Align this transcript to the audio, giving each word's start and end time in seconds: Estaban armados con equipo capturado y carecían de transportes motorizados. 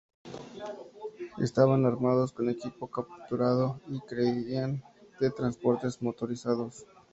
Estaban 1.37 1.85
armados 1.85 2.31
con 2.31 2.49
equipo 2.49 2.87
capturado 2.89 3.79
y 3.87 3.99
carecían 3.99 4.83
de 5.19 5.29
transportes 5.29 6.01
motorizados. 6.01 6.87